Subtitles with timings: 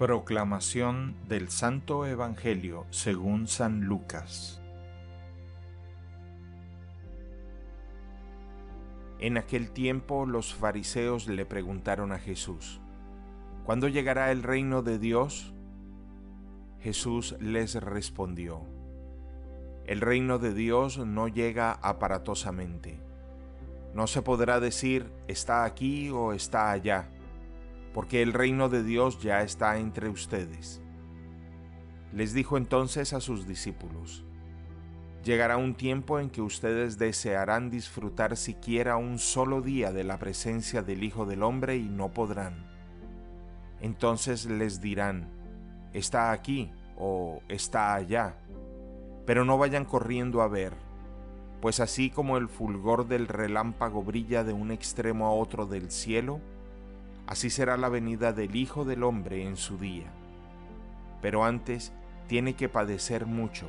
[0.00, 4.58] Proclamación del Santo Evangelio según San Lucas
[9.18, 12.80] En aquel tiempo los fariseos le preguntaron a Jesús,
[13.66, 15.52] ¿Cuándo llegará el reino de Dios?
[16.80, 18.62] Jesús les respondió,
[19.84, 22.98] El reino de Dios no llega aparatosamente.
[23.92, 27.10] No se podrá decir está aquí o está allá
[27.92, 30.80] porque el reino de Dios ya está entre ustedes.
[32.12, 34.24] Les dijo entonces a sus discípulos,
[35.24, 40.82] Llegará un tiempo en que ustedes desearán disfrutar siquiera un solo día de la presencia
[40.82, 42.66] del Hijo del Hombre y no podrán.
[43.82, 45.28] Entonces les dirán,
[45.92, 48.36] está aquí o está allá,
[49.26, 50.72] pero no vayan corriendo a ver,
[51.60, 56.40] pues así como el fulgor del relámpago brilla de un extremo a otro del cielo,
[57.30, 60.10] Así será la venida del Hijo del Hombre en su día.
[61.22, 61.92] Pero antes
[62.26, 63.68] tiene que padecer mucho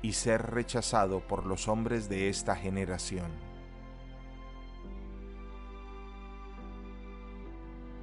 [0.00, 3.26] y ser rechazado por los hombres de esta generación.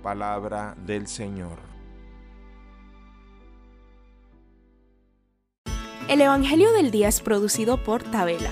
[0.03, 1.57] Palabra del Señor.
[6.09, 8.51] El Evangelio del Día es producido por Tabela,